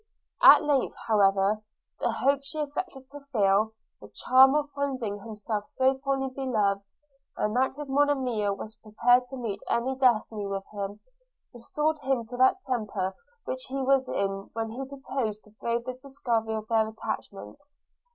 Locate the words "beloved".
6.33-6.85